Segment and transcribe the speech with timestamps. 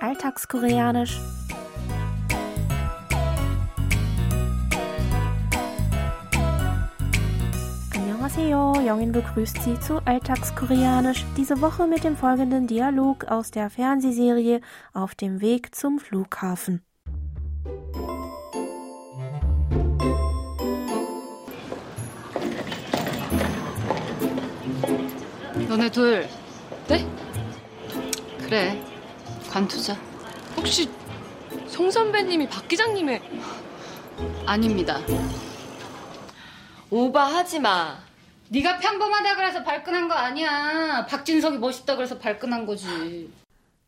[0.00, 1.20] Alltagskoreanisch.
[7.94, 11.24] Annyeonghaseyo, Jongin begrüßt Sie zu Alltagskoreanisch.
[11.36, 14.60] Diese Woche mit dem folgenden Dialog aus der Fernsehserie
[14.92, 16.82] Auf dem Weg zum Flughafen.
[25.70, 26.26] 너네 둘,
[26.88, 27.06] 네?
[28.40, 28.76] 그래,
[29.55, 29.95] 관투자.
[30.57, 30.89] 혹시
[31.67, 33.21] 송 선배님이 박 기장님의
[34.45, 34.99] 아닙니다.
[36.89, 37.97] 오바하지 마.
[38.49, 41.05] 네가 평범하다 그래서 발끈한 거 아니야.
[41.05, 43.31] 박진석이 멋있다 그래서 발끈한 거지.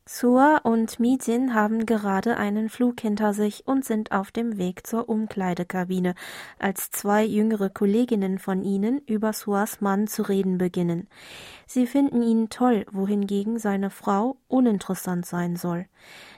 [0.07, 5.09] Sua und Mijin haben gerade einen Flug hinter sich und sind auf dem Weg zur
[5.09, 6.15] Umkleidekabine,
[6.59, 11.09] als zwei jüngere Kolleginnen von ihnen über Suas Mann zu reden beginnen.
[11.67, 15.85] Sie finden ihn toll, wohingegen seine Frau uninteressant sein soll.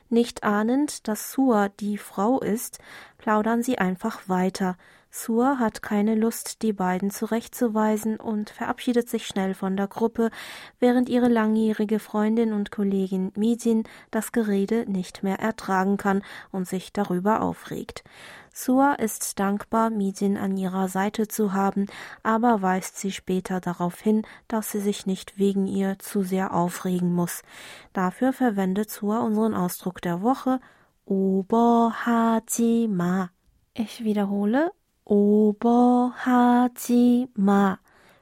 [0.09, 2.79] Nicht ahnend, dass Sua die Frau ist,
[3.19, 4.75] plaudern sie einfach weiter.
[5.11, 10.29] Sua hat keine Lust, die beiden zurechtzuweisen und verabschiedet sich schnell von der Gruppe,
[10.79, 16.93] während ihre langjährige Freundin und Kollegin Mijin das Gerede nicht mehr ertragen kann und sich
[16.93, 18.03] darüber aufregt.
[18.58, 21.86] Sua ist dankbar, Mijin an ihrer Seite zu haben,
[22.22, 27.12] aber weist sie später darauf hin, dass sie sich nicht wegen ihr zu sehr aufregen
[27.12, 27.42] muss.
[27.92, 30.60] Dafür verwendet Sua unseren Ausdruck der Woche
[31.06, 32.40] 오버하지마.
[33.76, 34.70] Ich wiederhole
[35.04, 36.08] 오버하지
[37.36, 37.78] 마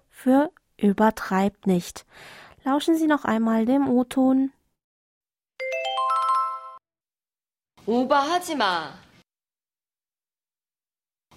[0.08, 2.06] für übertreibt nicht.
[2.64, 4.50] Lauschen Sie noch einmal dem O-Ton.
[7.86, 8.94] 오바하지 마.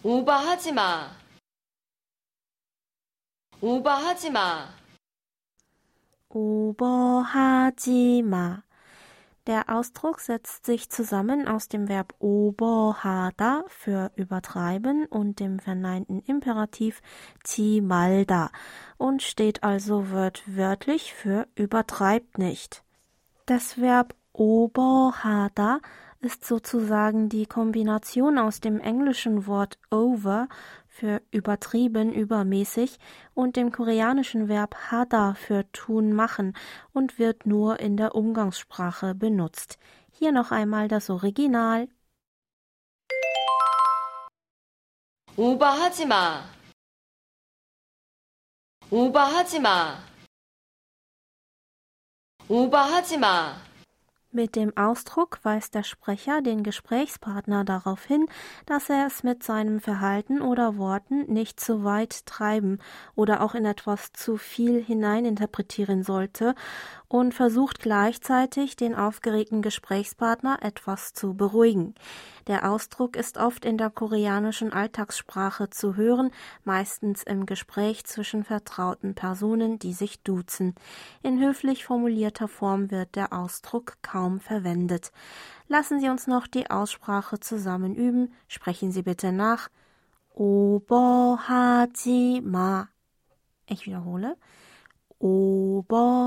[0.03, 1.09] 오바하지 마.
[3.61, 4.69] 오바하지 마.
[6.29, 8.63] 오버하지 마.
[9.47, 17.01] Der Ausdruck setzt sich zusammen aus dem Verb obohada für übertreiben und dem verneinten Imperativ
[17.81, 18.51] malda
[18.97, 22.83] und steht also wörtlich für übertreibt nicht.
[23.45, 25.79] Das Verb obohada
[26.19, 30.47] ist sozusagen die Kombination aus dem englischen Wort over
[30.87, 32.97] für übertrieben, übermäßig
[33.33, 36.55] und dem koreanischen Verb hada für tun, machen
[36.93, 39.77] und wird nur in der Umgangssprache benutzt.
[40.11, 41.87] Hier noch einmal das Original.
[45.37, 46.45] 오버하지 마.
[48.89, 49.99] 오버하지 마.
[52.47, 53.68] 오버하지 마.
[54.32, 58.26] Mit dem Ausdruck weist der Sprecher den Gesprächspartner darauf hin,
[58.64, 62.78] dass er es mit seinem Verhalten oder Worten nicht zu weit treiben
[63.16, 66.54] oder auch in etwas zu viel hineininterpretieren sollte
[67.08, 71.96] und versucht gleichzeitig den aufgeregten Gesprächspartner etwas zu beruhigen.
[72.46, 76.30] Der Ausdruck ist oft in der koreanischen Alltagssprache zu hören,
[76.64, 80.74] meistens im Gespräch zwischen vertrauten Personen, die sich duzen.
[81.22, 85.12] In höflich formulierter Form wird der Ausdruck kaum verwendet.
[85.68, 88.32] Lassen Sie uns noch die Aussprache zusammen üben.
[88.48, 89.68] Sprechen Sie bitte nach.
[90.34, 90.88] Obohajima.
[93.66, 94.36] Ich wiederhole.
[95.18, 96.20] Obohajima.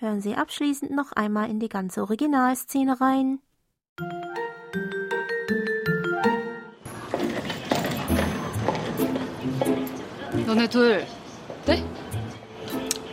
[0.00, 3.40] Hören Sie abschließend noch einmal in die ganze Originalszene rein.
[10.46, 11.06] 너네 둘,
[11.66, 11.84] 네?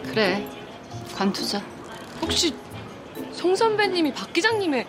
[0.03, 0.47] 그래,
[1.13, 1.61] 관투자.
[2.21, 2.55] 혹시
[3.33, 4.87] 송 선배님이 박 기장님의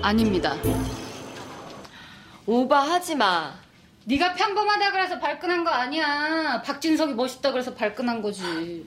[0.00, 0.54] 아닙니다.
[2.46, 3.52] 오바하지 마.
[4.04, 6.62] 네가 평범하다 그래서 발끈한 거 아니야.
[6.62, 8.86] 박진석이 멋있다 그래서 발끈한 거지.